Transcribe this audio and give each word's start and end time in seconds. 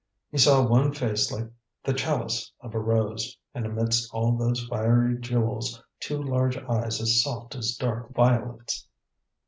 He 0.31 0.39
saw 0.39 0.65
one 0.65 0.93
face 0.95 1.31
like 1.31 1.47
the 1.83 1.93
chalice 1.93 2.51
of 2.61 2.73
a 2.73 2.79
rose, 2.79 3.37
and 3.53 3.67
amidst 3.67 4.11
all 4.11 4.35
those 4.35 4.65
fiery 4.65 5.19
jewels 5.19 5.79
two 5.99 6.19
large 6.23 6.57
eyes 6.57 6.99
as 6.99 7.21
soft 7.23 7.53
as 7.53 7.75
dark 7.75 8.11
violets. 8.11 8.87